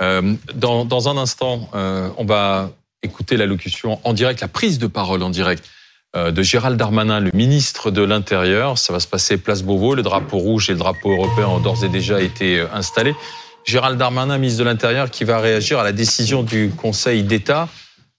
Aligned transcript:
dans, 0.00 0.84
dans, 0.84 1.08
un 1.08 1.16
instant, 1.16 1.68
on 1.72 2.24
va 2.24 2.70
écouter 3.02 3.36
l'allocution 3.36 4.00
en 4.04 4.12
direct, 4.12 4.40
la 4.40 4.48
prise 4.48 4.78
de 4.78 4.86
parole 4.86 5.22
en 5.22 5.30
direct 5.30 5.64
de 6.14 6.42
Gérald 6.42 6.78
Darmanin, 6.78 7.20
le 7.20 7.30
ministre 7.34 7.90
de 7.90 8.02
l'Intérieur. 8.02 8.78
Ça 8.78 8.92
va 8.92 9.00
se 9.00 9.06
passer 9.06 9.36
place 9.36 9.62
Beauvau. 9.62 9.94
Le 9.94 10.02
drapeau 10.02 10.38
rouge 10.38 10.70
et 10.70 10.72
le 10.72 10.78
drapeau 10.78 11.12
européen 11.12 11.46
ont 11.46 11.60
d'ores 11.60 11.84
et 11.84 11.88
déjà 11.88 12.20
été 12.20 12.64
installés. 12.72 13.14
Gérald 13.64 13.98
Darmanin, 13.98 14.38
ministre 14.38 14.60
de 14.60 14.68
l'Intérieur, 14.68 15.10
qui 15.10 15.24
va 15.24 15.40
réagir 15.40 15.78
à 15.78 15.84
la 15.84 15.92
décision 15.92 16.42
du 16.42 16.70
Conseil 16.76 17.22
d'État 17.24 17.68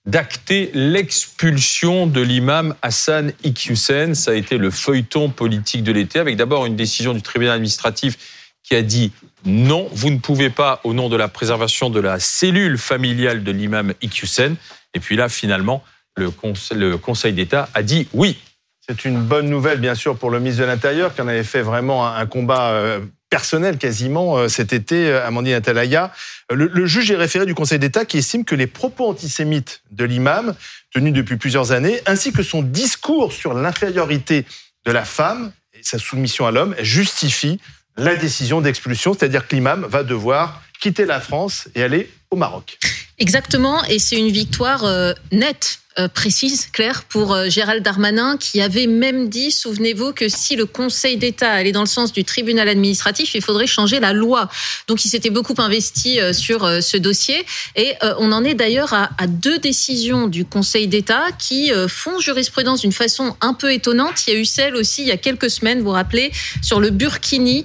d'acter 0.08 0.70
l'expulsion 0.72 2.06
de 2.06 2.22
l'imam 2.22 2.74
Hassan 2.80 3.32
Iqiyoussen. 3.44 4.14
Ça 4.14 4.30
a 4.30 4.34
été 4.34 4.56
le 4.56 4.70
feuilleton 4.70 5.28
politique 5.28 5.84
de 5.84 5.92
l'été, 5.92 6.18
avec 6.18 6.36
d'abord 6.36 6.66
une 6.66 6.76
décision 6.76 7.12
du 7.12 7.20
tribunal 7.20 7.56
administratif 7.56 8.16
qui 8.62 8.74
a 8.74 8.82
dit 8.82 9.12
non, 9.44 9.88
vous 9.92 10.10
ne 10.10 10.18
pouvez 10.18 10.50
pas, 10.50 10.80
au 10.84 10.94
nom 10.94 11.08
de 11.08 11.16
la 11.16 11.28
préservation 11.28 11.90
de 11.90 12.00
la 12.00 12.18
cellule 12.18 12.78
familiale 12.78 13.44
de 13.44 13.52
l'imam 13.52 13.94
Iqiyoussen. 14.02 14.56
Et 14.94 15.00
puis 15.00 15.16
là, 15.16 15.28
finalement, 15.28 15.82
le 16.16 16.30
Conseil, 16.30 17.32
d'État 17.32 17.68
a 17.74 17.82
dit 17.82 18.08
oui. 18.12 18.38
C'est 18.86 19.04
une 19.04 19.20
bonne 19.20 19.50
nouvelle, 19.50 19.80
bien 19.80 19.94
sûr, 19.94 20.16
pour 20.16 20.30
le 20.30 20.40
ministre 20.40 20.62
de 20.62 20.66
l'Intérieur, 20.66 21.14
qui 21.14 21.20
en 21.20 21.28
avait 21.28 21.44
fait 21.44 21.60
vraiment 21.60 22.06
un 22.06 22.24
combat 22.24 22.70
euh, 22.70 23.00
personnel 23.28 23.76
quasiment 23.76 24.38
euh, 24.38 24.48
cet 24.48 24.72
été, 24.72 25.10
euh, 25.10 25.26
Amandine 25.26 25.54
Atalaya. 25.54 26.10
Le, 26.50 26.70
le 26.72 26.86
juge 26.86 27.10
est 27.10 27.16
référé 27.16 27.44
du 27.44 27.54
Conseil 27.54 27.78
d'État 27.78 28.06
qui 28.06 28.16
estime 28.16 28.46
que 28.46 28.54
les 28.54 28.66
propos 28.66 29.10
antisémites 29.10 29.82
de 29.90 30.04
l'imam, 30.06 30.54
tenus 30.90 31.12
depuis 31.12 31.36
plusieurs 31.36 31.72
années, 31.72 32.00
ainsi 32.06 32.32
que 32.32 32.42
son 32.42 32.62
discours 32.62 33.32
sur 33.34 33.52
l'infériorité 33.52 34.46
de 34.86 34.92
la 34.92 35.04
femme 35.04 35.52
et 35.74 35.82
sa 35.82 35.98
soumission 35.98 36.46
à 36.46 36.50
l'homme, 36.50 36.74
justifient 36.80 37.60
la 37.98 38.16
décision 38.16 38.60
d'expulsion, 38.60 39.12
c'est-à-dire 39.12 39.46
que 39.46 39.54
l'imam 39.54 39.86
va 39.88 40.04
devoir 40.04 40.62
quitter 40.80 41.04
la 41.04 41.20
France 41.20 41.68
et 41.74 41.82
aller 41.82 42.10
au 42.30 42.36
Maroc. 42.36 42.78
Exactement, 43.18 43.84
et 43.84 43.98
c'est 43.98 44.16
une 44.16 44.30
victoire 44.30 44.84
euh, 44.84 45.12
nette 45.32 45.80
précise, 46.06 46.68
claire, 46.72 47.02
pour 47.02 47.34
euh, 47.34 47.48
Gérald 47.48 47.82
Darmanin, 47.82 48.36
qui 48.36 48.60
avait 48.60 48.86
même 48.86 49.28
dit, 49.28 49.50
souvenez-vous, 49.50 50.12
que 50.12 50.28
si 50.28 50.54
le 50.54 50.64
Conseil 50.64 51.16
d'État 51.16 51.50
allait 51.50 51.72
dans 51.72 51.80
le 51.80 51.88
sens 51.88 52.12
du 52.12 52.22
tribunal 52.24 52.68
administratif, 52.68 53.34
il 53.34 53.42
faudrait 53.42 53.66
changer 53.66 53.98
la 53.98 54.12
loi. 54.12 54.48
Donc 54.86 55.04
il 55.04 55.08
s'était 55.08 55.30
beaucoup 55.30 55.54
investi 55.58 56.20
euh, 56.20 56.32
sur 56.32 56.68
ce 56.80 56.96
dossier. 56.96 57.44
Et 57.74 57.94
on 58.18 58.32
en 58.32 58.44
est 58.44 58.54
d'ailleurs 58.54 58.92
à, 58.92 59.08
deux 59.26 59.58
décisions 59.58 60.28
du 60.28 60.44
Conseil 60.44 60.86
d'État 60.86 61.26
qui 61.38 61.70
font 61.88 62.18
jurisprudence 62.20 62.82
d'une 62.82 62.92
façon 62.92 63.36
un 63.40 63.54
peu 63.54 63.72
étonnante. 63.72 64.26
Il 64.26 64.34
y 64.34 64.36
a 64.36 64.40
eu 64.40 64.44
celle 64.44 64.76
aussi 64.76 65.02
il 65.02 65.08
y 65.08 65.12
a 65.12 65.16
quelques 65.16 65.50
semaines, 65.50 65.78
vous 65.78 65.86
vous 65.86 65.90
rappelez, 65.90 66.30
sur 66.62 66.80
le 66.80 66.90
Burkini, 66.90 67.64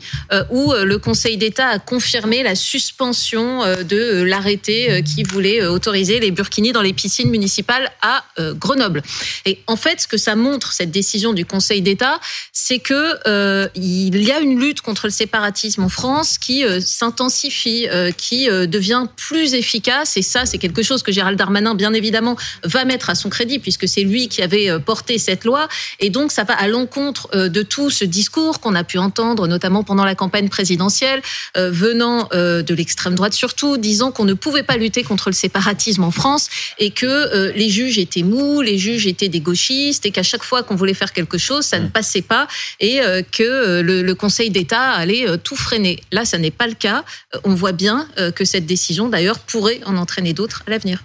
où 0.49 0.73
le 0.73 0.97
Conseil 0.97 1.37
d'État 1.37 1.67
a 1.67 1.79
confirmé 1.79 2.43
la 2.43 2.55
suspension 2.55 3.61
de 3.83 4.23
l'arrêté 4.23 5.03
qui 5.03 5.23
voulait 5.23 5.65
autoriser 5.65 6.19
les 6.19 6.31
Burkinis 6.31 6.71
dans 6.71 6.81
les 6.81 6.93
piscines 6.93 7.29
municipales 7.29 7.91
à 8.01 8.22
euh, 8.39 8.53
Grenoble. 8.55 9.03
Et 9.45 9.59
en 9.67 9.75
fait, 9.75 10.01
ce 10.01 10.07
que 10.07 10.17
ça 10.17 10.35
montre, 10.35 10.73
cette 10.73 10.89
décision 10.89 11.33
du 11.33 11.45
Conseil 11.45 11.81
d'État, 11.81 12.19
c'est 12.51 12.79
que 12.79 13.15
euh, 13.27 13.67
il 13.75 14.23
y 14.23 14.31
a 14.31 14.39
une 14.39 14.59
lutte 14.59 14.81
contre 14.81 15.05
le 15.05 15.11
séparatisme 15.11 15.83
en 15.83 15.89
France 15.89 16.39
qui 16.39 16.63
euh, 16.63 16.79
s'intensifie, 16.81 17.87
qui 18.17 18.47
devient 18.47 19.05
plus 19.15 19.53
efficace. 19.53 20.17
Et 20.17 20.21
ça, 20.21 20.45
c'est 20.45 20.57
quelque 20.57 20.81
chose 20.81 21.03
que 21.03 21.11
Gérald 21.11 21.37
Darmanin, 21.37 21.75
bien 21.75 21.93
évidemment, 21.93 22.35
va 22.63 22.85
mettre 22.85 23.09
à 23.09 23.15
son 23.15 23.29
crédit, 23.29 23.59
puisque 23.59 23.87
c'est 23.87 24.03
lui 24.03 24.27
qui 24.27 24.41
avait 24.41 24.79
porté 24.79 25.17
cette 25.17 25.45
loi. 25.45 25.67
Et 25.99 26.09
donc, 26.09 26.31
ça 26.31 26.43
va 26.43 26.53
à 26.53 26.67
l'encontre 26.67 27.29
de 27.35 27.61
tout 27.61 27.89
ce 27.89 28.05
discours 28.05 28.59
qu'on 28.59 28.75
a 28.75 28.83
pu 28.83 28.97
entendre, 28.97 29.47
notamment 29.47 29.83
pendant 29.83 30.05
la 30.05 30.15
campagne 30.15 30.49
présidentielle, 30.49 31.21
venant 31.55 32.29
de 32.31 32.73
l'extrême 32.73 33.15
droite 33.15 33.33
surtout, 33.33 33.77
disant 33.77 34.11
qu'on 34.11 34.25
ne 34.25 34.33
pouvait 34.33 34.63
pas 34.63 34.77
lutter 34.77 35.03
contre 35.03 35.29
le 35.29 35.33
séparatisme 35.33 36.03
en 36.03 36.11
France 36.11 36.49
et 36.79 36.91
que 36.91 37.51
les 37.55 37.69
juges 37.69 37.97
étaient 38.03 38.23
mous, 38.23 38.61
les 38.61 38.77
juges 38.77 39.07
étaient 39.07 39.29
des 39.29 39.39
gauchistes 39.39 40.05
et 40.05 40.11
qu'à 40.11 40.23
chaque 40.23 40.43
fois 40.43 40.61
qu'on 40.61 40.75
voulait 40.75 40.93
faire 40.93 41.11
quelque 41.11 41.37
chose, 41.37 41.65
ça 41.65 41.79
ne 41.79 41.87
mm. 41.87 41.91
passait 41.91 42.21
pas 42.21 42.47
et 42.79 43.01
euh, 43.01 43.21
que 43.23 43.43
euh, 43.43 43.81
le, 43.81 44.13
Conseil 44.13 44.51
d'État 44.51 44.91
allait 44.91 45.27
euh, 45.27 45.37
tout 45.37 45.55
freiner. 45.55 45.99
Là, 46.11 46.23
ça 46.23 46.37
n'est 46.37 46.51
pas 46.51 46.67
le 46.67 46.75
cas. 46.75 47.03
On 47.43 47.55
voit 47.55 47.71
bien 47.71 48.07
que 48.35 48.45
cette 48.45 48.65
décision, 48.65 49.09
d'ailleurs, 49.09 49.39
pourrait 49.39 49.79
en 49.85 49.97
entraîner 49.97 50.33
d'autres 50.33 50.63
à 50.67 50.69
l'avenir. 50.69 51.03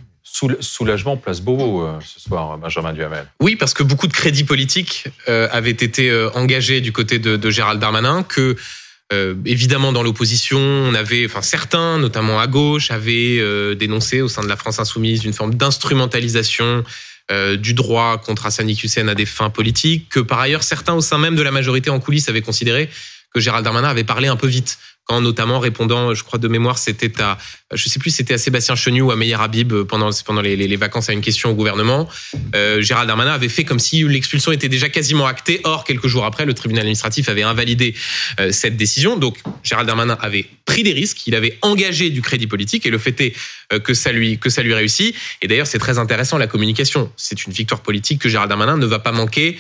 Soulagement 0.61 1.17
place 1.17 1.41
Beauvau 1.41 1.89
ce 2.05 2.21
soir, 2.21 2.59
Benjamin 2.59 2.93
Duhamel. 2.93 3.27
Oui, 3.41 3.57
parce 3.57 3.75
que 3.75 3.83
beaucoup 3.83 4.07
de 4.07 4.13
crédits 4.13 4.45
politiques 4.45 5.05
avaient 5.27 5.71
été 5.71 6.13
engagés 6.35 6.81
du 6.81 6.93
côté 6.93 7.19
de, 7.19 7.51
Gérald 7.51 7.81
Darmanin, 7.81 8.23
que 8.23 8.57
évidemment 9.11 9.93
dans 9.93 10.03
l'opposition, 10.03 10.59
on 10.59 10.95
avait, 10.95 11.25
enfin 11.25 11.43
certains, 11.43 11.99
notamment 11.99 12.41
à 12.41 12.47
gauche, 12.47 12.91
avaient 12.91 13.75
dénoncé 13.75 14.21
au 14.21 14.29
sein 14.29 14.43
de 14.43 14.49
la 14.49 14.57
France 14.57 14.79
insoumise 14.79 15.25
une 15.25 15.33
forme 15.33 15.55
d'instrumentalisation 15.55 16.85
euh, 17.31 17.59
du 17.59 17.75
droit 17.75 18.17
contre 18.17 18.47
Hassani 18.47 18.73
Hussein 18.83 19.07
à 19.07 19.15
des 19.15 19.27
fins 19.27 19.51
politiques, 19.51 20.09
que 20.09 20.21
par 20.21 20.41
ailleurs 20.41 20.63
certains 20.63 20.95
au 20.95 21.03
sein 21.03 21.19
même 21.19 21.37
de 21.37 21.43
la 21.43 21.51
majorité 21.51 21.91
en 21.91 22.01
coulisses 22.01 22.31
avaient 22.31 22.41
considéré 22.41 22.89
que 23.35 23.39
Gérald 23.39 23.63
Darmanin 23.63 23.89
avait 23.89 24.03
parlé 24.03 24.29
un 24.29 24.37
peu 24.37 24.47
vite 24.47 24.79
quand 25.09 25.23
notamment 25.23 25.59
répondant, 25.59 26.13
je 26.13 26.23
crois 26.23 26.39
de 26.39 26.49
mémoire, 26.49 26.77
c'était 26.77 27.21
à, 27.21 27.39
je 27.73 27.89
sais 27.89 27.99
plus, 27.99 28.11
c'était 28.11 28.35
à 28.35 28.39
Sébastien 28.39 28.77
Chenu 28.77 29.01
ou 29.01 29.11
à 29.11 29.17
Meyer 29.17 29.39
Habib 29.41 29.73
pendant 29.85 30.11
pendant 30.25 30.43
les, 30.43 30.77
vacances 30.77 31.09
à 31.09 31.15
une 31.15 31.23
question 31.23 31.51
au 31.51 31.55
gouvernement. 31.55 32.07
Euh, 32.55 32.83
Gérald 32.83 33.09
Darmanin 33.09 33.33
avait 33.33 33.49
fait 33.49 33.65
comme 33.65 33.79
si 33.79 34.05
l'expulsion 34.05 34.53
était 34.53 34.69
déjà 34.69 34.91
quasiment 34.91 35.27
actée. 35.27 35.63
Or, 35.65 35.85
quelques 35.85 36.09
jours 36.09 36.27
après, 36.27 36.45
le 36.45 36.53
tribunal 36.53 36.83
administratif 36.83 37.31
avait 37.31 37.43
invalidé 37.43 37.95
euh, 38.39 38.53
cette 38.53 38.77
décision. 38.77 39.17
Donc, 39.17 39.39
Gérald 39.63 39.87
Darmanin 39.87 40.19
avait 40.21 40.47
pris 40.67 40.83
des 40.83 40.93
risques, 40.93 41.27
il 41.27 41.35
avait 41.35 41.59
engagé 41.63 42.11
du 42.11 42.21
crédit 42.21 42.47
politique 42.47 42.85
et 42.85 42.91
le 42.91 42.99
fait 42.99 43.19
est 43.23 43.35
euh, 43.73 43.79
que 43.79 43.95
ça 43.95 44.13
lui 44.13 44.39
que 44.39 44.51
ça 44.51 44.63
lui 44.63 44.75
réussit. 44.75 45.15
Et 45.41 45.49
d'ailleurs, 45.49 45.67
c'est 45.67 45.79
très 45.79 45.97
intéressant 45.99 46.37
la 46.37 46.47
communication. 46.47 47.11
C'est 47.17 47.47
une 47.47 47.55
victoire 47.55 47.81
politique 47.81 48.21
que 48.21 48.29
Gérald 48.29 48.51
Darmanin 48.51 48.77
ne 48.77 48.87
va 48.87 48.99
pas 48.99 49.13
manquer 49.13 49.57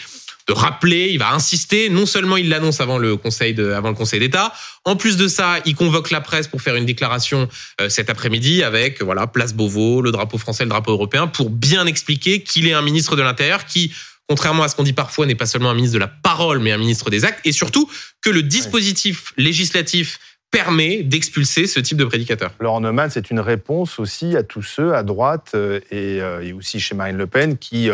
de 0.48 0.52
rappeler, 0.54 1.08
il 1.10 1.18
va 1.18 1.32
insister. 1.32 1.90
Non 1.90 2.06
seulement 2.06 2.36
il 2.36 2.48
l'annonce 2.48 2.80
avant 2.80 2.98
le 2.98 3.16
Conseil 3.16 3.54
de, 3.54 3.72
avant 3.72 3.90
le 3.90 3.94
Conseil 3.94 4.18
d'État, 4.20 4.52
en 4.84 4.96
plus 4.96 5.16
de 5.16 5.28
ça, 5.28 5.56
il 5.66 5.74
convoque 5.74 6.10
la 6.10 6.20
presse 6.20 6.48
pour 6.48 6.62
faire 6.62 6.74
une 6.74 6.86
déclaration 6.86 7.48
euh, 7.80 7.88
cet 7.88 8.08
après-midi 8.10 8.62
avec 8.62 9.02
voilà 9.02 9.26
place 9.26 9.54
Beauvau, 9.54 10.00
le 10.00 10.10
drapeau 10.10 10.38
français, 10.38 10.64
le 10.64 10.70
drapeau 10.70 10.92
européen, 10.92 11.26
pour 11.26 11.50
bien 11.50 11.86
expliquer 11.86 12.42
qu'il 12.42 12.66
est 12.66 12.72
un 12.72 12.82
ministre 12.82 13.14
de 13.14 13.22
l'Intérieur 13.22 13.66
qui 13.66 13.92
contrairement 14.28 14.62
à 14.62 14.68
ce 14.68 14.76
qu'on 14.76 14.82
dit 14.82 14.92
parfois, 14.92 15.24
n'est 15.24 15.34
pas 15.34 15.46
seulement 15.46 15.70
un 15.70 15.74
ministre 15.74 15.94
de 15.94 16.00
la 16.00 16.08
parole, 16.08 16.58
mais 16.58 16.70
un 16.70 16.76
ministre 16.76 17.08
des 17.08 17.24
actes, 17.24 17.40
et 17.46 17.52
surtout 17.52 17.90
que 18.20 18.28
le 18.28 18.42
dispositif 18.42 19.32
législatif 19.38 20.18
permet 20.50 21.02
d'expulser 21.02 21.66
ce 21.66 21.80
type 21.80 21.98
de 21.98 22.04
prédicateur. 22.04 22.52
Laurent 22.60 22.80
Neumann, 22.80 23.10
c'est 23.10 23.30
une 23.30 23.40
réponse 23.40 23.98
aussi 23.98 24.36
à 24.36 24.42
tous 24.42 24.62
ceux 24.62 24.94
à 24.94 25.02
droite 25.02 25.52
euh, 25.54 25.80
euh, 25.92 26.40
et, 26.40 26.52
aussi 26.52 26.80
chez 26.80 26.94
Marine 26.94 27.16
Le 27.16 27.26
Pen 27.26 27.58
qui 27.58 27.90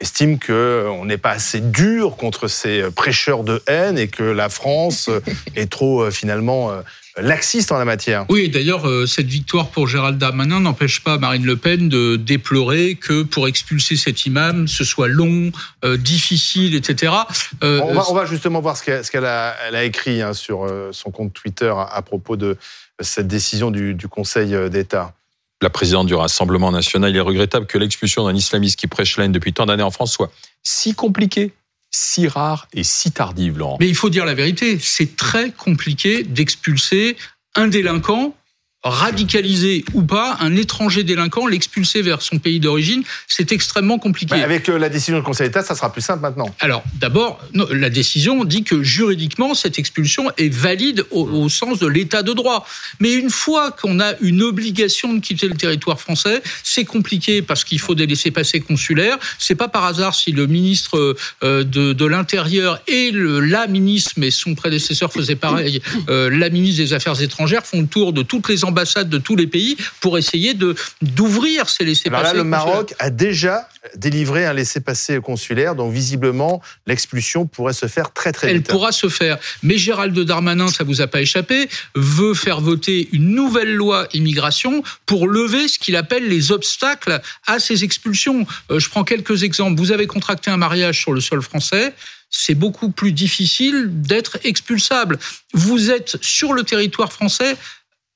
estime 0.00 0.38
qu'on 0.38 1.04
n'est 1.04 1.18
pas 1.18 1.32
assez 1.32 1.60
dur 1.60 2.16
contre 2.16 2.46
ces 2.46 2.90
prêcheurs 2.94 3.42
de 3.42 3.62
haine 3.66 3.98
et 3.98 4.08
que 4.08 4.22
la 4.22 4.48
France 4.48 5.10
est 5.56 5.70
trop 5.70 6.02
euh, 6.02 6.10
finalement 6.12 6.70
euh, 6.70 6.82
laxiste 7.16 7.72
en 7.72 7.78
la 7.78 7.84
matière. 7.84 8.24
Oui, 8.28 8.48
d'ailleurs, 8.48 8.88
euh, 8.88 9.06
cette 9.06 9.26
victoire 9.26 9.70
pour 9.70 9.88
Gérald 9.88 10.16
Darmanin 10.16 10.60
n'empêche 10.60 11.02
pas 11.02 11.18
Marine 11.18 11.44
Le 11.44 11.56
Pen 11.56 11.88
de 11.88 12.14
déplorer 12.14 12.94
que 12.94 13.24
pour 13.24 13.48
expulser 13.48 13.96
cet 13.96 14.24
imam, 14.24 14.68
ce 14.68 14.84
soit 14.84 15.08
long, 15.08 15.50
difficile, 15.84 16.74
etc. 16.74 17.12
on, 17.62 18.12
va, 18.12 18.24
justement 18.26 18.60
voir 18.60 18.76
ce 18.76 19.10
qu'elle 19.10 19.24
a, 19.24 19.84
écrit 19.84 20.22
hein, 20.22 20.32
sur 20.32 20.66
son 20.92 21.10
compte 21.10 21.32
Twitter 21.32 21.72
à, 21.76 22.02
propos 22.02 22.36
de 22.36 22.56
cette 23.00 23.26
décision 23.26 23.70
du 23.70 24.08
Conseil 24.08 24.54
d'État 24.70 25.14
la 25.62 25.70
présidente 25.70 26.06
du 26.06 26.14
Rassemblement 26.14 26.70
national, 26.70 27.10
il 27.10 27.16
est 27.16 27.20
regrettable 27.20 27.66
que 27.66 27.78
l'expulsion 27.78 28.24
d'un 28.24 28.34
islamiste 28.34 28.78
qui 28.78 28.86
prêche 28.86 29.16
la 29.16 29.24
haine 29.24 29.32
depuis 29.32 29.52
tant 29.52 29.66
d'années 29.66 29.82
en 29.82 29.90
France 29.90 30.12
soit 30.12 30.30
si 30.62 30.94
compliquée, 30.94 31.52
si 31.90 32.28
rare 32.28 32.68
et 32.72 32.84
si 32.84 33.10
tardive, 33.10 33.58
Laurent. 33.58 33.78
Mais 33.80 33.88
il 33.88 33.94
faut 33.94 34.10
dire 34.10 34.24
la 34.24 34.34
vérité, 34.34 34.78
c'est 34.80 35.16
très 35.16 35.50
compliqué 35.50 36.22
d'expulser 36.22 37.16
un 37.54 37.68
délinquant 37.68 38.34
radicaliser 38.90 39.84
ou 39.94 40.02
pas 40.02 40.36
un 40.40 40.56
étranger 40.56 41.04
délinquant, 41.04 41.46
l'expulser 41.46 42.02
vers 42.02 42.22
son 42.22 42.38
pays 42.38 42.60
d'origine, 42.60 43.02
c'est 43.26 43.52
extrêmement 43.52 43.98
compliqué. 43.98 44.34
avec 44.34 44.68
euh, 44.68 44.78
la 44.78 44.88
décision 44.88 45.18
du 45.18 45.22
Conseil 45.22 45.48
d'État, 45.48 45.62
ça 45.62 45.74
sera 45.74 45.92
plus 45.92 46.02
simple 46.02 46.22
maintenant. 46.22 46.54
Alors, 46.60 46.82
d'abord, 46.94 47.40
la 47.54 47.90
décision 47.90 48.44
dit 48.44 48.64
que 48.64 48.82
juridiquement, 48.82 49.54
cette 49.54 49.78
expulsion 49.78 50.30
est 50.36 50.52
valide 50.52 51.04
au, 51.10 51.48
sens 51.48 51.78
de 51.78 51.86
l'état 51.86 52.22
de 52.22 52.32
droit. 52.32 52.66
Mais 53.00 53.12
une 53.12 53.30
fois 53.30 53.70
qu'on 53.70 54.00
a 54.00 54.14
une 54.20 54.42
obligation 54.42 55.14
de 55.14 55.20
quitter 55.20 55.48
le 55.48 55.56
territoire 55.56 56.00
français, 56.00 56.42
c'est 56.62 56.84
compliqué 56.84 57.42
parce 57.42 57.64
qu'il 57.64 57.80
faut 57.80 57.94
des 57.94 58.06
laissés-passer 58.06 58.60
consulaires. 58.60 59.18
C'est 59.38 59.54
pas 59.54 59.68
par 59.68 59.84
hasard 59.84 60.14
si 60.14 60.32
le 60.32 60.46
ministre 60.46 61.16
euh, 61.42 61.64
de, 61.64 62.04
l'Intérieur 62.04 62.80
et 62.86 63.10
le, 63.10 63.40
la 63.40 63.66
ministre, 63.66 64.12
mais 64.16 64.30
son 64.30 64.54
prédécesseur 64.54 65.12
faisait 65.12 65.36
pareil, 65.36 65.82
euh, 66.08 66.30
la 66.30 66.48
ministre 66.48 66.82
des 66.82 66.92
Affaires 66.92 67.20
étrangères 67.20 67.66
font 67.66 67.82
le 67.82 67.86
tour 67.86 68.12
de 68.12 68.22
toutes 68.22 68.48
les 68.48 68.64
ambassades 68.64 68.77
ambassades 68.78 69.08
de 69.08 69.18
tous 69.18 69.34
les 69.36 69.46
pays 69.46 69.76
pour 70.00 70.18
essayer 70.18 70.54
de 70.54 70.74
d'ouvrir 71.02 71.68
ces 71.68 71.84
laissés-passer. 71.84 72.36
Le. 72.36 72.44
Maroc 72.44 72.94
a 72.98 73.10
déjà 73.10 73.68
délivré 73.96 74.46
un 74.46 74.52
laissez-passer 74.52 75.20
consulaire, 75.20 75.74
donc 75.74 75.92
visiblement 75.92 76.62
l'expulsion 76.86 77.46
pourrait 77.46 77.72
se 77.72 77.86
faire 77.86 78.12
très 78.12 78.32
très 78.32 78.48
Elle 78.50 78.58
vite. 78.58 78.68
pourra 78.68 78.92
se 78.92 79.08
faire. 79.08 79.38
Mais 79.62 79.78
Gérald 79.78 80.18
Darmanin, 80.18 80.68
ça 80.68 80.84
vous 80.84 81.00
a 81.00 81.06
pas 81.06 81.20
échappé, 81.20 81.68
veut 81.94 82.34
faire 82.34 82.60
voter 82.60 83.08
une 83.12 83.34
nouvelle 83.34 83.74
loi 83.74 84.06
immigration 84.12 84.82
pour 85.06 85.26
lever 85.26 85.68
ce 85.68 85.78
qu'il 85.78 85.96
appelle 85.96 86.28
les 86.28 86.52
obstacles 86.52 87.20
à 87.46 87.58
ces 87.58 87.84
expulsions. 87.84 88.46
Euh, 88.70 88.78
je 88.78 88.88
prends 88.88 89.04
quelques 89.04 89.42
exemples. 89.42 89.78
Vous 89.80 89.92
avez 89.92 90.06
contracté 90.06 90.50
un 90.50 90.56
mariage 90.56 91.00
sur 91.00 91.12
le 91.12 91.20
sol 91.20 91.42
français. 91.42 91.94
C'est 92.30 92.54
beaucoup 92.54 92.90
plus 92.90 93.12
difficile 93.12 93.86
d'être 93.90 94.38
expulsable. 94.44 95.18
Vous 95.54 95.90
êtes 95.90 96.18
sur 96.20 96.52
le 96.52 96.62
territoire 96.62 97.10
français 97.10 97.56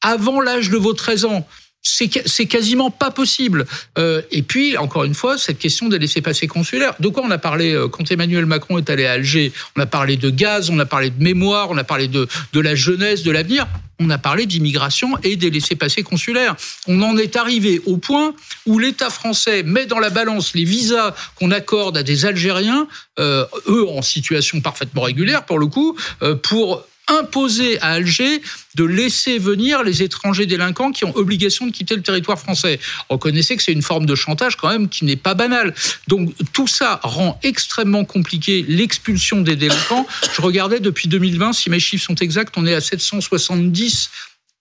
avant 0.02 0.40
l'âge 0.40 0.70
de 0.70 0.76
vos 0.76 0.92
13 0.92 1.24
ans. 1.24 1.46
C'est 1.84 2.46
quasiment 2.46 2.92
pas 2.92 3.10
possible. 3.10 3.66
Euh, 3.98 4.22
et 4.30 4.42
puis, 4.42 4.76
encore 4.76 5.02
une 5.02 5.14
fois, 5.14 5.36
cette 5.36 5.58
question 5.58 5.88
des 5.88 5.98
laissés-passer 5.98 6.46
consulaires. 6.46 6.94
De 7.00 7.08
quoi 7.08 7.24
on 7.26 7.30
a 7.32 7.38
parlé 7.38 7.72
euh, 7.72 7.88
quand 7.88 8.08
Emmanuel 8.12 8.46
Macron 8.46 8.78
est 8.78 8.88
allé 8.88 9.04
à 9.04 9.12
Alger? 9.12 9.52
On 9.76 9.80
a 9.80 9.86
parlé 9.86 10.16
de 10.16 10.30
gaz, 10.30 10.70
on 10.70 10.78
a 10.78 10.86
parlé 10.86 11.10
de 11.10 11.20
mémoire, 11.20 11.70
on 11.70 11.76
a 11.76 11.82
parlé 11.82 12.06
de, 12.06 12.28
de 12.52 12.60
la 12.60 12.76
jeunesse, 12.76 13.24
de 13.24 13.32
l'avenir. 13.32 13.66
On 14.02 14.10
a 14.10 14.18
parlé 14.18 14.46
d'immigration 14.46 15.16
et 15.22 15.36
des 15.36 15.50
laissés-passer 15.50 16.02
consulaires. 16.02 16.56
On 16.88 17.00
en 17.02 17.16
est 17.16 17.36
arrivé 17.36 17.80
au 17.86 17.98
point 17.98 18.34
où 18.66 18.78
l'État 18.78 19.10
français 19.10 19.62
met 19.62 19.86
dans 19.86 20.00
la 20.00 20.10
balance 20.10 20.54
les 20.54 20.64
visas 20.64 21.14
qu'on 21.36 21.50
accorde 21.50 21.96
à 21.96 22.02
des 22.02 22.26
Algériens, 22.26 22.88
euh, 23.18 23.44
eux 23.68 23.86
en 23.88 24.02
situation 24.02 24.60
parfaitement 24.60 25.02
régulière 25.02 25.44
pour 25.44 25.58
le 25.58 25.66
coup, 25.66 25.96
euh, 26.22 26.34
pour 26.34 26.84
imposer 27.20 27.80
à 27.80 27.92
Alger 27.92 28.42
de 28.74 28.84
laisser 28.84 29.38
venir 29.38 29.82
les 29.82 30.02
étrangers 30.02 30.46
délinquants 30.46 30.92
qui 30.92 31.04
ont 31.04 31.14
obligation 31.16 31.66
de 31.66 31.72
quitter 31.72 31.94
le 31.94 32.02
territoire 32.02 32.38
français. 32.38 32.80
Reconnaissez 33.08 33.56
que 33.56 33.62
c'est 33.62 33.72
une 33.72 33.82
forme 33.82 34.06
de 34.06 34.14
chantage 34.14 34.56
quand 34.56 34.68
même 34.68 34.88
qui 34.88 35.04
n'est 35.04 35.16
pas 35.16 35.34
banale. 35.34 35.74
Donc 36.08 36.32
tout 36.52 36.66
ça 36.66 37.00
rend 37.02 37.38
extrêmement 37.42 38.04
compliqué 38.04 38.64
l'expulsion 38.66 39.40
des 39.40 39.56
délinquants. 39.56 40.06
Je 40.34 40.40
regardais 40.40 40.80
depuis 40.80 41.08
2020, 41.08 41.52
si 41.52 41.70
mes 41.70 41.80
chiffres 41.80 42.06
sont 42.06 42.14
exacts, 42.16 42.54
on 42.56 42.66
est 42.66 42.74
à 42.74 42.80
770 42.80 44.10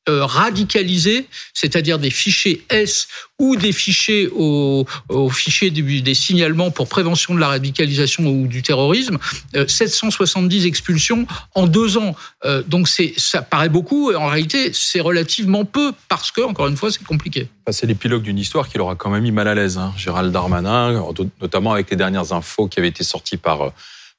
euh, 0.09 0.25
radicalisés, 0.25 1.27
c'est-à-dire 1.53 2.00
des 2.00 2.09
fichiers 2.09 2.63
S 2.69 3.07
ou 3.39 3.56
des 3.56 3.71
fichiers 3.71 4.27
au, 4.36 4.86
au 5.09 5.30
fichier 5.30 5.69
du- 5.69 6.01
des 6.01 6.13
signalements 6.15 6.71
pour 6.71 6.88
prévention 6.88 7.36
de 7.36 7.39
la 7.39 7.48
radicalisation 7.50 8.25
ou 8.25 8.48
du 8.48 8.62
terrorisme, 8.63 9.19
euh, 9.56 9.68
770 9.68 10.65
expulsions 10.65 11.27
en 11.56 11.68
deux 11.68 11.98
ans. 11.98 12.15
Euh, 12.45 12.63
donc 12.68 12.88
ça 13.18 13.42
paraît 13.44 13.69
beaucoup 13.69 14.12
et 14.12 14.15
en 14.15 14.27
réalité 14.27 14.71
c'est 14.74 15.01
relativement 15.01 15.65
peu 15.65 15.94
parce 16.09 16.31
que 16.31 16.42
encore 16.42 16.68
une 16.68 16.77
fois 16.77 16.92
c'est 16.92 17.04
compliqué. 17.04 17.47
Enfin, 17.65 17.71
C'est 17.77 17.86
l'épilogue 17.88 18.24
d'une 18.24 18.39
histoire 18.39 18.68
qui 18.69 18.77
l'aura 18.80 18.95
quand 18.95 19.09
même 19.12 19.24
mis 19.24 19.31
mal 19.31 19.47
à 19.47 19.54
l'aise, 19.56 19.77
hein. 19.77 19.94
Gérald 19.97 20.31
Darmanin, 20.31 21.04
notamment 21.42 21.74
avec 21.74 21.92
les 21.92 21.97
dernières 21.97 22.33
infos 22.33 22.68
qui 22.68 22.80
avaient 22.80 22.88
été 22.89 23.04
sorties 23.04 23.38
par, 23.38 23.62
euh, 23.62 23.69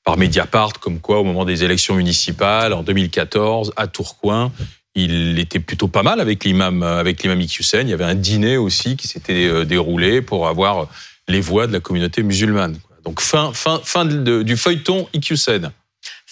par 0.04 0.16
Mediapart, 0.16 0.74
comme 0.80 1.00
quoi 1.00 1.18
au 1.20 1.24
moment 1.24 1.44
des 1.44 1.64
élections 1.64 1.94
municipales 1.94 2.72
en 2.72 2.82
2014 2.84 3.72
à 3.76 3.86
Tourcoing, 3.88 4.52
il 4.94 5.38
était 5.38 5.60
plutôt 5.60 5.88
pas 5.88 6.02
mal 6.02 6.20
avec 6.20 6.44
l'imam 6.44 6.82
avec 6.82 7.22
l'imam 7.22 7.40
Iqiyoussen. 7.40 7.86
Il 7.86 7.90
y 7.90 7.94
avait 7.94 8.04
un 8.04 8.14
dîner 8.14 8.56
aussi 8.56 8.96
qui 8.96 9.08
s'était 9.08 9.46
euh, 9.46 9.64
déroulé 9.64 10.22
pour 10.22 10.48
avoir 10.48 10.88
les 11.28 11.40
voix 11.40 11.66
de 11.66 11.72
la 11.72 11.80
communauté 11.80 12.22
musulmane. 12.22 12.78
Donc 13.04 13.20
fin 13.20 13.52
fin 13.52 13.80
fin 13.82 14.04
du 14.04 14.56
feuilleton 14.56 15.08
Iqiyoussen. 15.14 15.72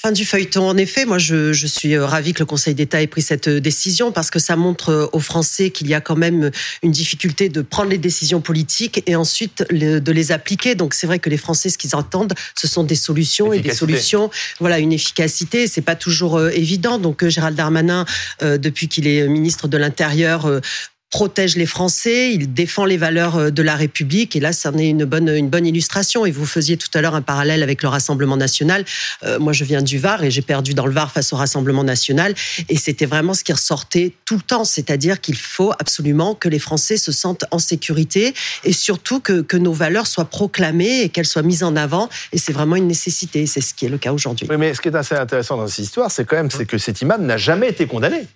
Fin 0.02 0.12
du 0.12 0.24
feuilleton. 0.24 0.66
En 0.66 0.78
effet, 0.78 1.04
moi, 1.04 1.18
je, 1.18 1.52
je 1.52 1.66
suis 1.66 1.94
euh, 1.94 2.06
ravie 2.06 2.32
que 2.32 2.38
le 2.38 2.46
Conseil 2.46 2.72
d'État 2.74 3.02
ait 3.02 3.06
pris 3.06 3.20
cette 3.20 3.48
euh, 3.48 3.60
décision 3.60 4.12
parce 4.12 4.30
que 4.30 4.38
ça 4.38 4.56
montre 4.56 4.88
euh, 4.88 5.06
aux 5.12 5.20
Français 5.20 5.68
qu'il 5.68 5.88
y 5.88 5.94
a 5.94 6.00
quand 6.00 6.16
même 6.16 6.50
une 6.82 6.90
difficulté 6.90 7.50
de 7.50 7.60
prendre 7.60 7.90
les 7.90 7.98
décisions 7.98 8.40
politiques 8.40 9.02
et 9.06 9.14
ensuite 9.14 9.62
de 9.70 10.12
les 10.12 10.32
appliquer. 10.32 10.74
Donc, 10.74 10.94
c'est 10.94 11.06
vrai 11.06 11.18
que 11.18 11.28
les 11.28 11.36
Français, 11.36 11.68
ce 11.68 11.76
qu'ils 11.76 11.94
entendent, 11.94 12.32
ce 12.54 12.66
sont 12.66 12.82
des 12.82 12.94
solutions 12.94 13.52
et 13.52 13.58
des 13.58 13.74
solutions. 13.74 14.30
Voilà, 14.58 14.78
une 14.78 14.94
efficacité. 14.94 15.66
C'est 15.66 15.82
pas 15.82 15.96
toujours 15.96 16.40
évident. 16.48 16.96
Donc, 16.96 17.26
Gérald 17.26 17.54
Darmanin, 17.54 18.06
depuis 18.40 18.88
qu'il 18.88 19.06
est 19.06 19.28
ministre 19.28 19.68
de 19.68 19.76
l'Intérieur, 19.76 20.60
protège 21.10 21.56
les 21.56 21.66
Français, 21.66 22.32
il 22.32 22.54
défend 22.54 22.84
les 22.84 22.96
valeurs 22.96 23.36
euh, 23.36 23.50
de 23.50 23.62
la 23.62 23.74
République 23.74 24.36
et 24.36 24.40
là, 24.40 24.52
ça 24.52 24.70
en 24.70 24.78
est 24.78 24.88
une 24.88 25.04
bonne, 25.04 25.28
une 25.28 25.48
bonne 25.48 25.66
illustration. 25.66 26.24
Et 26.24 26.30
vous 26.30 26.46
faisiez 26.46 26.76
tout 26.76 26.88
à 26.94 27.00
l'heure 27.00 27.14
un 27.14 27.22
parallèle 27.22 27.62
avec 27.62 27.82
le 27.82 27.88
Rassemblement 27.88 28.36
national. 28.36 28.84
Euh, 29.24 29.38
moi, 29.38 29.52
je 29.52 29.64
viens 29.64 29.82
du 29.82 29.98
Var 29.98 30.22
et 30.22 30.30
j'ai 30.30 30.42
perdu 30.42 30.72
dans 30.72 30.86
le 30.86 30.92
Var 30.92 31.10
face 31.10 31.32
au 31.32 31.36
Rassemblement 31.36 31.84
national 31.84 32.34
et 32.68 32.76
c'était 32.76 33.06
vraiment 33.06 33.34
ce 33.34 33.42
qui 33.42 33.52
ressortait 33.52 34.12
tout 34.24 34.36
le 34.36 34.42
temps, 34.42 34.64
c'est-à-dire 34.64 35.20
qu'il 35.20 35.36
faut 35.36 35.72
absolument 35.78 36.34
que 36.34 36.48
les 36.48 36.60
Français 36.60 36.96
se 36.96 37.10
sentent 37.10 37.44
en 37.50 37.58
sécurité 37.58 38.32
et 38.64 38.72
surtout 38.72 39.20
que, 39.20 39.42
que 39.42 39.56
nos 39.56 39.72
valeurs 39.72 40.06
soient 40.06 40.24
proclamées 40.26 41.02
et 41.02 41.08
qu'elles 41.08 41.26
soient 41.26 41.42
mises 41.42 41.64
en 41.64 41.74
avant 41.74 42.08
et 42.32 42.38
c'est 42.38 42.52
vraiment 42.52 42.76
une 42.76 42.86
nécessité. 42.86 43.46
C'est 43.46 43.60
ce 43.60 43.74
qui 43.74 43.86
est 43.86 43.88
le 43.88 43.98
cas 43.98 44.12
aujourd'hui. 44.12 44.46
Oui, 44.48 44.56
mais 44.56 44.74
ce 44.74 44.80
qui 44.80 44.88
est 44.88 44.96
assez 44.96 45.16
intéressant 45.16 45.56
dans 45.56 45.66
cette 45.66 45.84
histoire, 45.84 46.10
c'est 46.10 46.24
quand 46.24 46.36
même 46.36 46.48
que 46.48 46.78
cet 46.78 47.00
imam 47.00 47.26
n'a 47.26 47.36
jamais 47.36 47.68
été 47.68 47.86
condamné. 47.86 48.26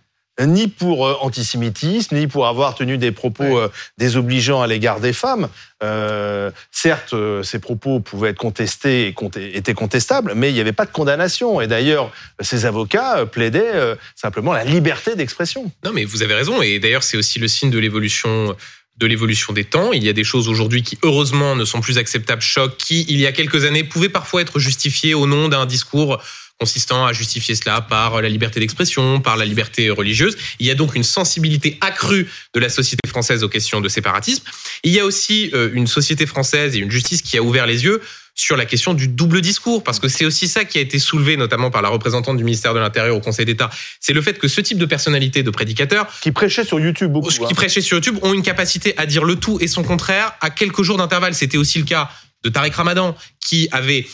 Ni 0.40 0.66
pour 0.66 1.06
euh, 1.06 1.16
antisémitisme, 1.20 2.16
ni 2.16 2.26
pour 2.26 2.48
avoir 2.48 2.74
tenu 2.74 2.98
des 2.98 3.12
propos 3.12 3.58
euh, 3.58 3.70
désobligeants 3.98 4.62
à 4.62 4.66
l'égard 4.66 4.98
des 4.98 5.12
femmes. 5.12 5.48
Euh, 5.82 6.50
certes, 6.72 7.14
ces 7.42 7.60
propos 7.60 8.00
pouvaient 8.00 8.30
être 8.30 8.38
contestés 8.38 9.06
et 9.06 9.12
conté- 9.12 9.54
étaient 9.54 9.74
contestables, 9.74 10.32
mais 10.34 10.50
il 10.50 10.54
n'y 10.54 10.60
avait 10.60 10.72
pas 10.72 10.86
de 10.86 10.90
condamnation. 10.90 11.60
Et 11.60 11.68
d'ailleurs, 11.68 12.10
ses 12.40 12.66
avocats 12.66 13.26
plaidaient 13.26 13.96
simplement 14.16 14.52
la 14.52 14.64
liberté 14.64 15.14
d'expression. 15.14 15.70
Non, 15.84 15.92
mais 15.92 16.04
vous 16.04 16.22
avez 16.22 16.34
raison. 16.34 16.62
Et 16.62 16.80
d'ailleurs, 16.80 17.04
c'est 17.04 17.16
aussi 17.16 17.38
le 17.38 17.46
signe 17.46 17.70
de 17.70 17.78
l'évolution 17.78 18.56
de 18.96 19.06
l'évolution 19.06 19.52
des 19.52 19.64
temps. 19.64 19.92
Il 19.92 20.04
y 20.04 20.08
a 20.08 20.12
des 20.12 20.24
choses 20.24 20.48
aujourd'hui 20.48 20.82
qui, 20.82 20.98
heureusement, 21.02 21.56
ne 21.56 21.64
sont 21.64 21.80
plus 21.80 21.98
acceptables, 21.98 22.42
choc, 22.42 22.76
qui, 22.76 23.04
il 23.08 23.18
y 23.18 23.26
a 23.26 23.32
quelques 23.32 23.64
années, 23.64 23.84
pouvaient 23.84 24.08
parfois 24.08 24.40
être 24.40 24.58
justifiées 24.58 25.14
au 25.14 25.26
nom 25.26 25.48
d'un 25.48 25.66
discours 25.66 26.22
consistant 26.58 27.06
à 27.06 27.12
justifier 27.12 27.54
cela 27.54 27.80
par 27.80 28.22
la 28.22 28.28
liberté 28.28 28.60
d'expression, 28.60 29.20
par 29.20 29.36
la 29.36 29.44
liberté 29.44 29.90
religieuse. 29.90 30.36
Il 30.60 30.66
y 30.66 30.70
a 30.70 30.74
donc 30.74 30.94
une 30.94 31.02
sensibilité 31.02 31.78
accrue 31.80 32.28
de 32.54 32.60
la 32.60 32.68
société 32.68 33.08
française 33.08 33.42
aux 33.42 33.48
questions 33.48 33.80
de 33.80 33.88
séparatisme. 33.88 34.44
Il 34.84 34.92
y 34.92 35.00
a 35.00 35.04
aussi 35.04 35.50
euh, 35.52 35.70
une 35.74 35.86
société 35.86 36.26
française 36.26 36.76
et 36.76 36.78
une 36.78 36.90
justice 36.90 37.22
qui 37.22 37.36
a 37.36 37.42
ouvert 37.42 37.66
les 37.66 37.84
yeux 37.84 38.00
sur 38.36 38.56
la 38.56 38.66
question 38.66 38.94
du 38.94 39.06
double 39.06 39.40
discours, 39.40 39.84
parce 39.84 40.00
que 40.00 40.08
c'est 40.08 40.24
aussi 40.24 40.48
ça 40.48 40.64
qui 40.64 40.78
a 40.78 40.80
été 40.80 40.98
soulevé 40.98 41.36
notamment 41.36 41.70
par 41.70 41.82
la 41.82 41.88
représentante 41.88 42.36
du 42.36 42.42
ministère 42.42 42.74
de 42.74 42.80
l'Intérieur 42.80 43.16
au 43.16 43.20
Conseil 43.20 43.46
d'État. 43.46 43.70
C'est 44.00 44.12
le 44.12 44.22
fait 44.22 44.38
que 44.38 44.48
ce 44.48 44.60
type 44.60 44.78
de 44.78 44.86
personnalité, 44.86 45.44
de 45.44 45.50
prédicateur, 45.50 46.08
Qui 46.20 46.32
prêchait 46.32 46.64
sur 46.64 46.80
YouTube 46.80 47.12
beaucoup. 47.12 47.30
ceux 47.30 47.44
hein. 47.44 47.48
qui 47.48 47.54
prêchaient 47.54 47.80
sur 47.80 47.96
YouTube 47.96 48.18
ont 48.22 48.34
une 48.34 48.42
capacité 48.42 48.94
à 48.96 49.06
dire 49.06 49.24
le 49.24 49.36
tout 49.36 49.58
et 49.60 49.68
son 49.68 49.84
contraire 49.84 50.32
à 50.40 50.50
quelques 50.50 50.82
jours 50.82 50.96
d'intervalle. 50.98 51.34
C'était 51.34 51.58
aussi 51.58 51.78
le 51.78 51.84
cas 51.84 52.10
de 52.42 52.48
Tariq 52.48 52.74
Ramadan, 52.74 53.16
qui 53.40 53.68
avait, 53.70 54.06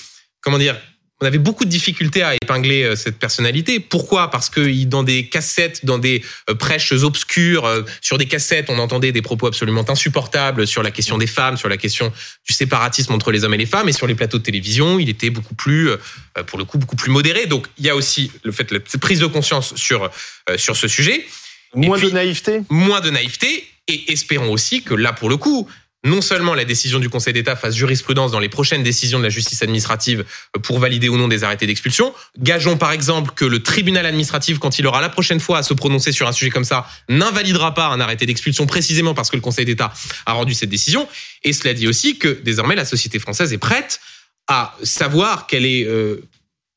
comment 0.42 0.58
dire, 0.58 0.76
on 1.22 1.26
avait 1.26 1.38
beaucoup 1.38 1.64
de 1.64 1.70
difficultés 1.70 2.22
à 2.22 2.34
épingler 2.34 2.82
euh, 2.82 2.96
cette 2.96 3.18
personnalité. 3.18 3.78
Pourquoi? 3.78 4.30
Parce 4.30 4.48
que 4.48 4.84
dans 4.84 5.02
des 5.02 5.28
cassettes, 5.28 5.84
dans 5.84 5.98
des 5.98 6.22
euh, 6.48 6.54
prêches 6.54 6.92
obscures, 6.92 7.66
euh, 7.66 7.82
sur 8.00 8.16
des 8.16 8.26
cassettes, 8.26 8.66
on 8.70 8.78
entendait 8.78 9.12
des 9.12 9.20
propos 9.20 9.46
absolument 9.46 9.84
insupportables 9.88 10.66
sur 10.66 10.82
la 10.82 10.90
question 10.90 11.18
des 11.18 11.26
femmes, 11.26 11.56
sur 11.58 11.68
la 11.68 11.76
question 11.76 12.10
du 12.48 12.54
séparatisme 12.54 13.12
entre 13.12 13.32
les 13.32 13.44
hommes 13.44 13.54
et 13.54 13.58
les 13.58 13.66
femmes. 13.66 13.88
Et 13.88 13.92
sur 13.92 14.06
les 14.06 14.14
plateaux 14.14 14.38
de 14.38 14.42
télévision, 14.42 14.98
il 14.98 15.08
était 15.10 15.30
beaucoup 15.30 15.54
plus, 15.54 15.90
pour 16.46 16.58
le 16.58 16.64
coup, 16.64 16.78
beaucoup 16.78 16.96
plus 16.96 17.10
modéré. 17.10 17.46
Donc, 17.46 17.66
il 17.78 17.84
y 17.84 17.90
a 17.90 17.96
aussi 17.96 18.30
le 18.42 18.52
fait, 18.52 18.70
la 18.72 18.80
prise 19.00 19.20
de 19.20 19.26
conscience 19.26 19.74
sur 19.76 20.10
sur 20.56 20.76
ce 20.76 20.88
sujet 20.88 21.26
Moins 21.74 21.98
puis- 21.98 22.08
de 22.08 22.14
naïveté? 22.14 22.62
moins 22.70 23.00
de 23.00 23.10
naïveté 23.10 23.64
et 23.88 24.12
espérons 24.12 24.50
aussi 24.52 24.82
que 24.82 24.94
là, 24.94 25.12
pour 25.12 25.28
le 25.28 25.36
coup, 25.36 25.68
non 26.04 26.22
seulement 26.22 26.54
la 26.54 26.64
décision 26.64 26.98
du 26.98 27.10
Conseil 27.10 27.34
d'État 27.34 27.56
fasse 27.56 27.74
jurisprudence 27.74 28.32
dans 28.32 28.38
les 28.38 28.48
prochaines 28.48 28.82
décisions 28.82 29.18
de 29.18 29.24
la 29.24 29.28
justice 29.28 29.62
administrative 29.62 30.24
pour 30.62 30.78
valider 30.78 31.10
ou 31.10 31.18
non 31.18 31.28
des 31.28 31.44
arrêtés 31.44 31.66
d'expulsion. 31.66 32.14
Gageons 32.38 32.78
par 32.78 32.92
exemple 32.92 33.32
que 33.34 33.44
le 33.44 33.62
tribunal 33.62 34.06
administratif, 34.06 34.58
quand 34.58 34.78
il 34.78 34.86
aura 34.86 35.02
la 35.02 35.10
prochaine 35.10 35.40
fois 35.40 35.58
à 35.58 35.62
se 35.62 35.74
prononcer 35.74 36.12
sur 36.12 36.26
un 36.26 36.32
sujet 36.32 36.50
comme 36.50 36.64
ça, 36.64 36.86
n'invalidera 37.10 37.74
pas 37.74 37.88
un 37.88 38.00
arrêté 38.00 38.24
d'expulsion 38.24 38.66
précisément 38.66 39.12
parce 39.12 39.28
que 39.28 39.36
le 39.36 39.42
Conseil 39.42 39.66
d'État 39.66 39.92
a 40.24 40.32
rendu 40.32 40.54
cette 40.54 40.70
décision. 40.70 41.06
Et 41.44 41.52
cela 41.52 41.74
dit 41.74 41.86
aussi 41.86 42.16
que 42.16 42.40
désormais 42.42 42.76
la 42.76 42.86
société 42.86 43.18
française 43.18 43.52
est 43.52 43.58
prête 43.58 44.00
à 44.48 44.74
savoir 44.82 45.46
quel 45.46 45.66
est 45.66 45.84
euh, 45.84 46.26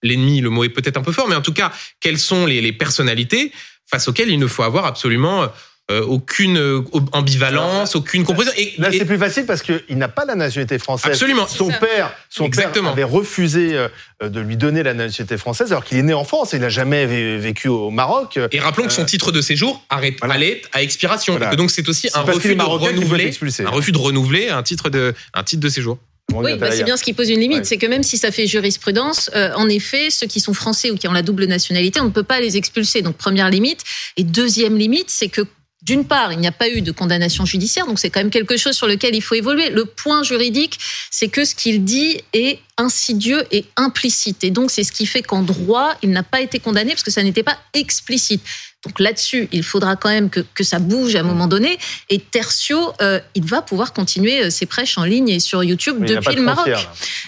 l'ennemi, 0.01 0.41
le 0.41 0.49
mot 0.49 0.65
est 0.65 0.69
peut-être 0.69 0.97
un 0.97 1.01
peu 1.01 1.13
fort, 1.13 1.29
mais 1.29 1.35
en 1.35 1.41
tout 1.41 1.53
cas, 1.53 1.71
quelles 2.01 2.19
sont 2.19 2.45
les, 2.45 2.59
les 2.59 2.73
personnalités 2.73 3.53
face 3.89 4.07
auxquelles 4.09 4.29
il 4.29 4.39
ne 4.39 4.47
faut 4.47 4.63
avoir 4.63 4.85
absolument 4.85 5.49
euh, 5.91 6.01
aucune 6.05 6.57
euh, 6.57 6.81
ambivalence, 7.11 7.95
aucune 7.95 8.23
compréhension. 8.23 8.53
Et, 8.57 8.73
Là, 8.77 8.89
et- 8.91 8.97
c'est 8.97 9.05
plus 9.05 9.17
facile 9.17 9.45
parce 9.45 9.61
qu'il 9.61 9.81
n'a 9.97 10.07
pas 10.07 10.25
la 10.25 10.35
nationalité 10.35 10.79
française. 10.79 11.11
Absolument. 11.11 11.47
Son 11.47 11.67
père, 11.69 12.13
son 12.29 12.45
Exactement. 12.45 12.93
père 12.93 12.93
avait 12.93 13.03
refusé 13.03 13.75
euh, 13.75 13.89
de 14.29 14.39
lui 14.39 14.55
donner 14.57 14.81
la 14.83 14.93
nationalité 14.93 15.37
française 15.37 15.71
alors 15.71 15.83
qu'il 15.83 15.97
est 15.97 16.03
né 16.03 16.13
en 16.13 16.23
France. 16.23 16.51
Il 16.53 16.59
n'a 16.59 16.69
jamais 16.69 17.05
vé- 17.05 17.37
vécu 17.37 17.67
au 17.67 17.89
Maroc. 17.89 18.39
et 18.51 18.59
rappelons 18.59 18.87
que 18.87 18.93
son 18.93 19.05
titre 19.05 19.31
de 19.31 19.41
séjour 19.41 19.83
arrête, 19.89 20.15
Voilà. 20.19 20.35
allait 20.35 20.61
à 20.71 20.81
expiration. 20.81 21.33
Voilà. 21.33 21.47
Et 21.47 21.51
que 21.51 21.55
donc 21.57 21.69
c'est 21.71 21.87
aussi 21.89 22.09
un 22.13 22.21
refus 22.21 22.55
de 22.55 22.61
renouveler, 22.63 23.31
un 23.65 23.69
refus 23.69 23.91
de 23.91 23.97
renouveler 23.97 24.49
un 24.49 24.63
titre 24.63 24.89
de, 24.89 25.13
un 25.33 25.43
titre 25.43 25.61
de 25.61 25.69
séjour. 25.69 25.97
Oui, 26.33 26.55
bah, 26.57 26.71
c'est 26.71 26.85
bien 26.85 26.95
ce 26.95 27.03
qui 27.03 27.11
pose 27.11 27.29
une 27.29 27.41
limite. 27.41 27.57
Ouais. 27.59 27.63
C'est 27.65 27.77
que 27.77 27.85
même 27.85 28.01
si 28.01 28.17
ça 28.17 28.31
fait 28.31 28.47
jurisprudence, 28.47 29.29
euh, 29.35 29.51
en 29.55 29.67
effet, 29.67 30.09
ceux 30.09 30.25
qui 30.25 30.39
sont 30.39 30.53
français 30.53 30.89
ou 30.89 30.95
qui 30.95 31.07
ont 31.09 31.11
la 31.11 31.21
double 31.21 31.43
nationalité, 31.45 31.99
on 31.99 32.05
ne 32.05 32.09
peut 32.11 32.23
pas 32.23 32.39
les 32.39 32.55
expulser. 32.55 33.01
Donc 33.01 33.17
première 33.17 33.49
limite. 33.49 33.81
Et 34.15 34.23
deuxième 34.23 34.77
limite, 34.77 35.09
c'est 35.09 35.27
que 35.27 35.41
d'une 35.83 36.05
part, 36.05 36.31
il 36.31 36.39
n'y 36.39 36.47
a 36.47 36.51
pas 36.53 36.69
eu 36.69 36.81
de 36.81 36.91
condamnation 36.91 37.45
judiciaire, 37.45 37.85
donc 37.85 37.99
c'est 37.99 38.09
quand 38.09 38.21
même 38.21 38.29
quelque 38.29 38.55
chose 38.55 38.75
sur 38.75 38.87
lequel 38.87 39.15
il 39.15 39.21
faut 39.21 39.35
évoluer. 39.35 39.69
Le 39.69 39.85
point 39.85 40.23
juridique, 40.23 40.79
c'est 41.11 41.27
que 41.27 41.43
ce 41.43 41.55
qu'il 41.55 41.83
dit 41.83 42.21
est 42.31 42.59
insidieux 42.77 43.43
et 43.51 43.65
implicite. 43.75 44.43
Et 44.43 44.51
donc, 44.51 44.71
c'est 44.71 44.83
ce 44.83 44.91
qui 44.91 45.05
fait 45.05 45.21
qu'en 45.21 45.41
droit, 45.41 45.93
il 46.01 46.09
n'a 46.09 46.23
pas 46.23 46.41
été 46.41 46.59
condamné 46.59 46.91
parce 46.91 47.03
que 47.03 47.11
ça 47.11 47.23
n'était 47.23 47.43
pas 47.43 47.57
explicite. 47.73 48.41
Donc 48.85 48.99
là-dessus, 48.99 49.47
il 49.53 49.63
faudra 49.63 49.95
quand 49.95 50.09
même 50.09 50.29
que, 50.29 50.41
que, 50.41 50.63
ça 50.63 50.79
bouge 50.79 51.15
à 51.15 51.21
un 51.21 51.23
moment 51.23 51.47
donné. 51.47 51.77
Et 52.09 52.19
Tertio, 52.19 52.91
euh, 53.01 53.19
il 53.33 53.45
va 53.45 53.61
pouvoir 53.61 53.93
continuer 53.93 54.43
euh, 54.43 54.49
ses 54.49 54.65
prêches 54.65 54.97
en 54.97 55.05
ligne 55.05 55.29
et 55.29 55.39
sur 55.39 55.63
YouTube 55.63 56.03
depuis 56.03 56.35
le 56.35 56.41
Maroc. 56.41 56.67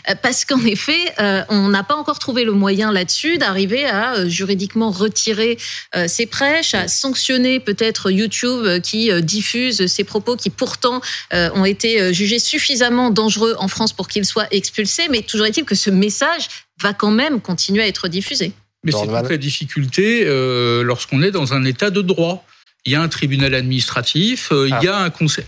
Euh, 0.09 0.15
parce 0.21 0.43
qu'en 0.43 0.63
effet, 0.65 0.99
on 1.49 1.69
n'a 1.69 1.83
pas 1.83 1.95
encore 1.95 2.19
trouvé 2.19 2.43
le 2.43 2.51
moyen 2.51 2.91
là-dessus 2.91 3.37
d'arriver 3.37 3.85
à 3.85 4.27
juridiquement 4.27 4.91
retirer 4.91 5.57
ses 6.07 6.25
prêches, 6.25 6.73
à 6.73 6.87
sanctionner 6.87 7.59
peut-être 7.59 8.11
YouTube 8.11 8.81
qui 8.81 9.09
diffuse 9.21 9.87
ses 9.87 10.03
propos 10.03 10.35
qui 10.35 10.49
pourtant 10.49 11.01
ont 11.31 11.65
été 11.65 12.13
jugés 12.13 12.39
suffisamment 12.39 13.09
dangereux 13.09 13.55
en 13.57 13.67
France 13.67 13.93
pour 13.93 14.07
qu'ils 14.07 14.25
soient 14.25 14.47
expulsés. 14.51 15.07
Mais 15.09 15.21
toujours 15.35 15.47
est-il 15.47 15.65
que 15.65 15.75
ce 15.75 15.89
message 15.89 16.47
va 16.81 16.93
quand 16.93 17.11
même 17.11 17.41
continuer 17.41 17.83
à 17.83 17.87
être 17.87 18.07
diffusé. 18.07 18.53
Mais 18.83 18.91
c'est 18.91 19.07
toute 19.07 19.29
la 19.29 19.37
difficulté 19.37 20.23
euh, 20.25 20.83
lorsqu'on 20.83 21.21
est 21.21 21.31
dans 21.31 21.53
un 21.53 21.65
état 21.65 21.89
de 21.89 22.01
droit. 22.01 22.45
Il 22.85 22.91
y 22.91 22.95
a 22.95 23.01
un 23.01 23.07
tribunal 23.07 23.55
administratif, 23.55 24.51
euh, 24.51 24.67
il 24.67 24.85
y 24.85 24.87
a 24.87 24.97
ah. 24.97 25.03
un 25.03 25.09
conseil. 25.09 25.45